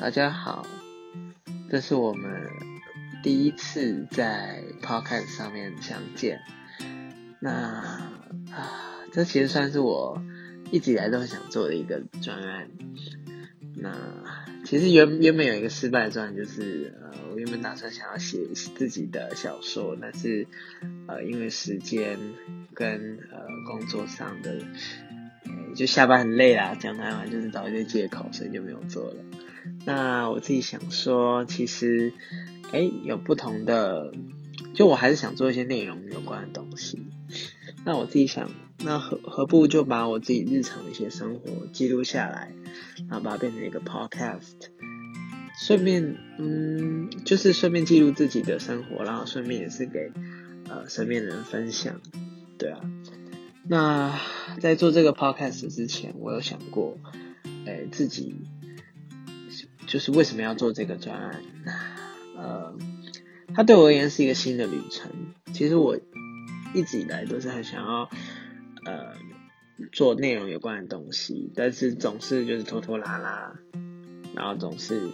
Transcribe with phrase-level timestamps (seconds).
[0.00, 0.66] 大家好，
[1.68, 2.48] 这是我们
[3.22, 6.40] 第一次在 Podcast 上面相见。
[7.38, 7.50] 那
[8.50, 10.22] 啊，这其实算是我
[10.70, 12.70] 一直以来都很想做的一个专案。
[13.76, 13.94] 那
[14.64, 20.46] 其实原原本有一个失败的专案，就是呃，我原本打算想要写自己的小说，但是
[21.08, 22.18] 呃，因为时间
[22.72, 24.62] 跟呃工作上的。
[25.74, 29.16] 就下班很累啦，讲台湾就是找一些借口，所以就没有做了。
[29.84, 32.12] 那我自己想说，其实，
[32.72, 34.12] 哎，有不同的，
[34.74, 37.06] 就我还是想做一些内容有关的东西。
[37.84, 38.50] 那我自己想，
[38.84, 42.52] 那何何不就把我自己日常的一些生活记录下来，
[43.08, 44.68] 然后把它变成一个 podcast，
[45.58, 50.10] 顺便，嗯，就是顺便记录自己的生活，然后顺便也是给
[50.68, 52.00] 呃身边的人分享，
[52.58, 52.80] 对啊。
[53.70, 54.18] 那
[54.58, 56.98] 在做这个 podcast 之前，我有想过，
[57.64, 58.34] 呃，自己
[59.86, 61.40] 就是为什么要做这个专案？
[62.36, 62.76] 呃，
[63.54, 65.12] 它对我而言是一个新的旅程。
[65.52, 65.96] 其实我
[66.74, 68.10] 一直以来都是很想要，
[68.86, 69.14] 呃，
[69.92, 73.54] 做内容有关的东西，但是总是就是拖拖拉拉，
[74.34, 75.10] 然后总是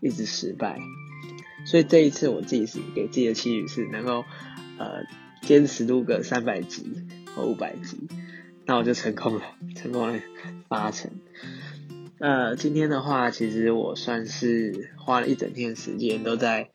[0.00, 0.78] 一直失败。
[1.66, 4.24] 所以这一次我自己是给自己的期许是能够，
[4.78, 5.04] 呃，
[5.42, 6.86] 坚持录个三百集。
[7.36, 8.08] 五百集，
[8.66, 9.42] 那我就成功了，
[9.76, 10.20] 成功了
[10.68, 11.10] 八成。
[12.18, 16.70] 呃，今天的话，其实我算是花了一整天时间都在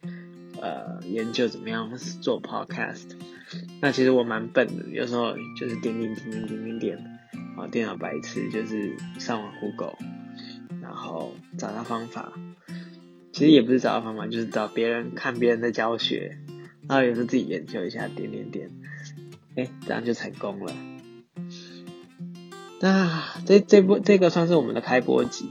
[0.62, 3.10] 呃研究怎么样做 podcast。
[3.82, 6.98] 那其实我蛮笨的，有时候就是点点点点点点点，
[7.58, 9.98] 啊，电脑白痴，就是上网 Google，
[10.82, 12.32] 然后找到方法。
[13.34, 16.38] 其实也不是找到方法，就是找别人看别人的教学，
[16.88, 18.72] 然后有时候自己研究一下，点点点。
[19.56, 20.73] 哎，这样就成功了。
[22.80, 25.50] 那这这部这个算是我们的开播集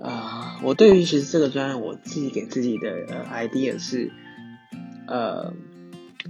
[0.00, 4.10] 啊、我对于其实这个专案，我自己给自己的呃 idea 是，
[5.06, 5.54] 呃，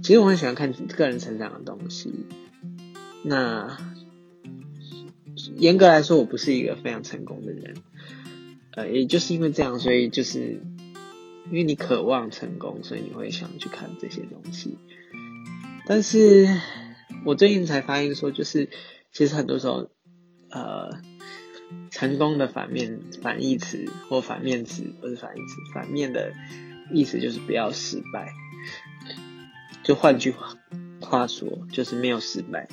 [0.03, 2.27] 其实我很喜欢看个人成长的东西。
[3.23, 3.77] 那
[5.55, 7.77] 严格来说，我不是一个非常成功的人。
[8.75, 10.61] 呃，也就是因为这样，所以就是
[11.47, 14.77] 因为你渴望成功，所以你会想去看这些东西。
[15.85, 16.47] 但是
[17.25, 18.69] 我最近才发现说，就是
[19.11, 19.89] 其实很多时候，
[20.49, 20.89] 呃，
[21.91, 26.31] 成功的反面反义词或反面词不是反义词，反面的
[26.91, 28.33] 意思就是不要失败。
[29.83, 30.55] 就换句话
[31.01, 32.69] 话说，就是没有失败。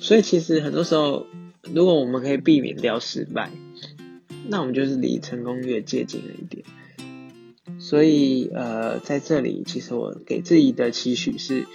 [0.00, 1.26] 所以其实很多时候，
[1.62, 3.50] 如果我们可以避免掉失败，
[4.48, 6.64] 那我们就是离成功越接近了一点。
[7.82, 11.66] 所以，呃，在这里，其实我给自己的期许是，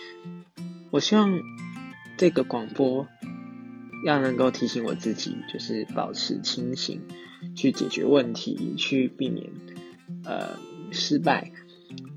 [0.90, 1.41] 我希望
[2.16, 3.07] 这个广播
[4.06, 7.01] 要能够提醒我自己，就是保持清醒，
[7.57, 9.47] 去解决问题，去避免
[10.23, 10.57] 呃
[10.91, 11.51] 失败，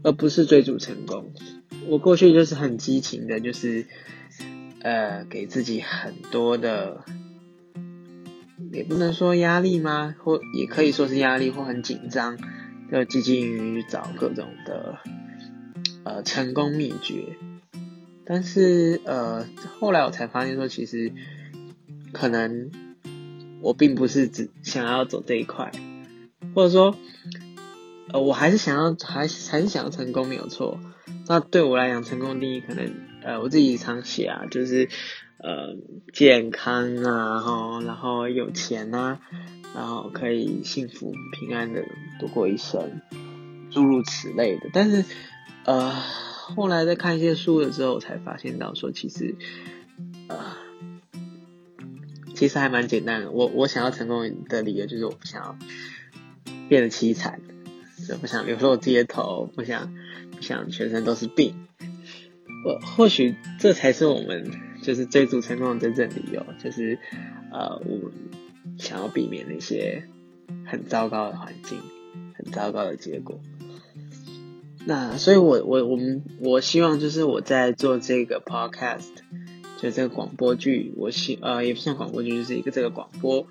[0.05, 1.33] 而不是追逐成功。
[1.89, 3.87] 我过去就是很激情的，就是
[4.83, 7.05] 呃给自己很多的，
[8.73, 10.15] 也不能说压力吗？
[10.23, 12.39] 或也可以说是压力，或很紧张。
[12.91, 14.99] 就积极于找各种的
[16.03, 17.37] 呃成功秘诀，
[18.25, 19.47] 但是呃
[19.79, 21.13] 后来我才发现说，其实
[22.13, 22.71] 可能
[23.61, 25.71] 我并不是只想要走这一块，
[26.55, 26.97] 或者说
[28.13, 30.81] 呃我还是想要还是还是想要成功没有错。
[31.29, 32.93] 那对我来讲，成功的定义可能
[33.23, 34.89] 呃我自己常写啊，就是
[35.39, 35.77] 呃
[36.13, 39.21] 健康啊，然后然后有钱啊。
[39.75, 41.85] 然后可以幸福平安的
[42.19, 43.01] 度过一生，
[43.71, 44.69] 诸如此类的。
[44.73, 45.05] 但是，
[45.65, 49.37] 呃，后来在看一些书的时候，我才发现到说，其实，
[50.29, 50.57] 呃，
[52.35, 53.31] 其实还蛮简单的。
[53.31, 55.57] 我我想要成功的理由就是我不想要
[56.69, 57.41] 变得凄惨，
[58.09, 59.95] 就不想，流落街头，不想
[60.35, 61.55] 不想全身都是病。
[62.67, 64.51] 我或许这才是我们
[64.83, 66.99] 就是追逐成功的真正理由，就是
[67.53, 68.11] 呃我。
[68.81, 70.09] 想要避免那些
[70.67, 71.79] 很糟糕的环境，
[72.35, 73.39] 很糟糕的结果。
[74.87, 79.11] 那所以我，我我们我希望就是我在做这个 podcast，
[79.79, 83.47] 就这个广播剧，我希呃也不像广播剧，就是一个这个广播。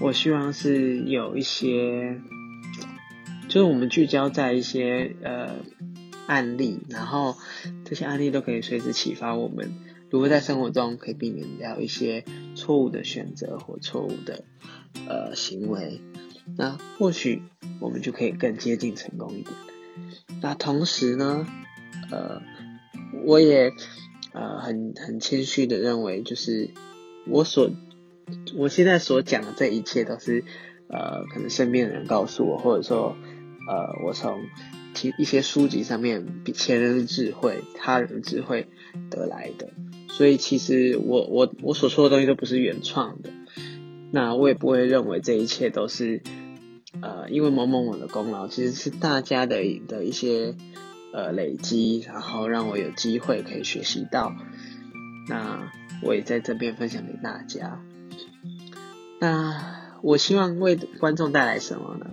[0.00, 2.20] 我希望是有一些，
[3.48, 5.56] 就是我们聚焦在一些呃
[6.26, 7.36] 案例，然后
[7.84, 9.72] 这些案例都可以随时启发我们。
[10.12, 14.44] 如果在生活中可以避免掉一些错误的选择或错误的
[15.08, 16.02] 呃行为，
[16.54, 17.42] 那或许
[17.80, 19.54] 我们就可以更接近成功一点。
[20.42, 21.46] 那同时呢，
[22.10, 22.42] 呃，
[23.24, 23.72] 我也
[24.34, 26.68] 呃很很谦虚的认为，就是
[27.26, 27.70] 我所
[28.54, 30.44] 我现在所讲的这一切都是
[30.88, 33.16] 呃，可能身边的人告诉我，或者说
[33.66, 34.42] 呃，我从
[34.92, 38.68] 其一些书籍上面比前人的智慧、他人的智慧
[39.08, 39.70] 得来的。
[40.16, 43.30] 所以其实我我我所说的东西都不是原创的，
[44.10, 46.22] 那我也不会认为这一切都是
[47.00, 49.56] 呃，因为某某某的功劳，其实是大家的
[49.88, 50.54] 的一些
[51.14, 54.36] 呃累积，然后让我有机会可以学习到。
[55.28, 55.72] 那
[56.02, 57.82] 我也在这边分享给大家。
[59.18, 62.06] 那我希望为观众带来什么呢？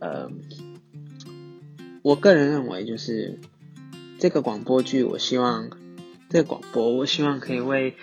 [0.00, 0.30] 呃，
[2.02, 3.38] 我个人认为就是
[4.18, 5.70] 这个广播剧，我希望
[6.32, 7.94] 这个广播，我希望可以为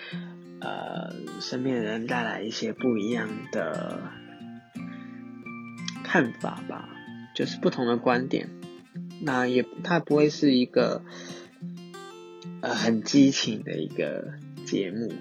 [0.60, 4.04] 呃身边的人带来一些不一样的
[6.04, 6.88] 看法吧，
[7.34, 8.48] 就是不同的观点。
[9.20, 11.02] 那也它不会是一个
[12.60, 14.34] 呃很激情的一个
[14.64, 15.12] 节目。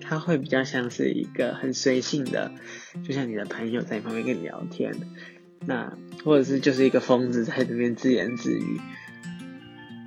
[0.00, 2.52] 它会比较像是一个很随性的，
[3.04, 4.94] 就像你的朋友在旁边跟你聊天，
[5.66, 8.80] 那或者是就是一个疯子在这边自言自语，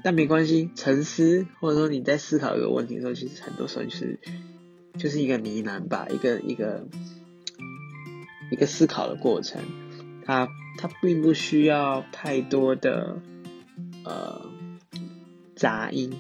[0.03, 4.19] 但没关系，沉思或者说你在思考一个问题的时候，其实很多时候就是
[4.97, 6.87] 就是一个呢喃吧，一个一个
[8.51, 9.61] 一个思考的过程，
[10.25, 10.47] 它
[10.77, 13.21] 它并不需要太多的
[14.03, 14.49] 呃
[15.55, 16.13] 杂音，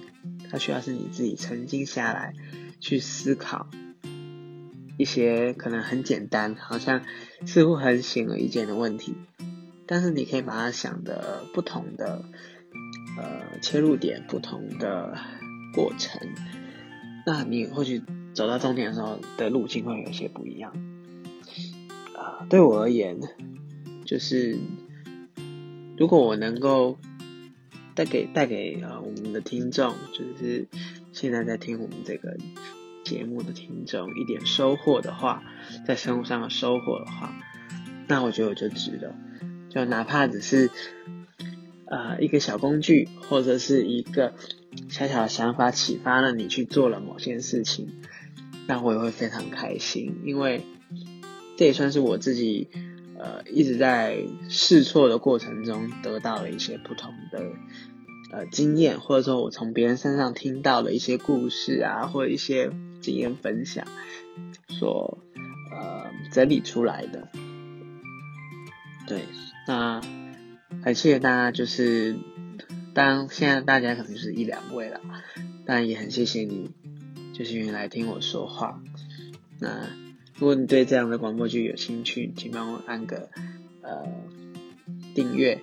[0.49, 2.33] 它需要是你自己沉静下来。
[2.81, 3.67] 去思考
[4.97, 7.03] 一些可能很简单，好像
[7.45, 9.15] 似乎很显而易见的问题，
[9.85, 12.23] 但是你可以把它想的不同的
[13.17, 15.17] 呃切入点，不同的
[15.73, 16.21] 过程，
[17.25, 18.01] 那你或许
[18.33, 20.73] 走到终点的时候的路径会有些不一样。
[22.15, 23.19] 啊、对我而言，
[24.05, 24.57] 就是
[25.97, 26.97] 如果我能够
[27.95, 30.67] 带给带给、呃、我们的听众，就是。
[31.11, 32.37] 现在在听我们这个
[33.03, 35.43] 节目的听众一点收获的话，
[35.85, 37.33] 在生活上的收获的话，
[38.07, 39.15] 那我觉得我就值了。
[39.69, 40.69] 就哪怕只是
[41.89, 44.33] 呃一个小工具，或者是一个
[44.89, 47.89] 小小的想法启发了你去做了某件事情，
[48.67, 50.63] 那我也会非常开心，因为
[51.57, 52.69] 这也算是我自己
[53.17, 57.51] 呃一直在试错的过程中得到了一些不同的。
[58.31, 62.69] 呃，经验或者说我从别人身上听到的一些故事啊，或者一些
[63.01, 63.87] 经验分享，
[64.67, 65.17] 所
[65.71, 67.27] 呃整理出来的。
[69.07, 69.23] 对，
[69.67, 69.99] 那
[70.83, 72.15] 很谢谢大家，就是
[72.93, 75.01] 当现在大家可能就是一两位了，
[75.65, 76.71] 但也很谢谢你，
[77.33, 78.81] 就是愿意来听我说话。
[79.59, 79.87] 那
[80.37, 83.29] 如果你对这样的广播剧有兴趣，请帮我按个
[83.81, 84.07] 呃
[85.13, 85.61] 订阅。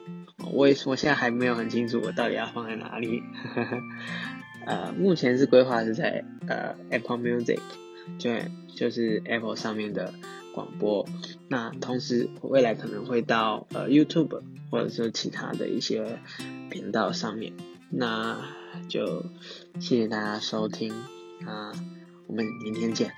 [0.53, 3.23] 我也我现在还没有很清楚我到底要放在哪里，
[4.67, 7.59] 呃，目前是规划是在呃 Apple Music，
[8.19, 8.31] 就
[8.75, 10.13] 就是 Apple 上面的
[10.57, 11.07] 广播。
[11.49, 16.19] 那同时未来可能会到呃 YouTube 或者说其他的一些
[16.71, 17.53] 频道上面。
[17.91, 18.41] 那
[18.89, 19.27] 就
[19.79, 20.95] 谢谢大家收听
[21.43, 21.73] 那，
[22.27, 23.13] 我们明天见。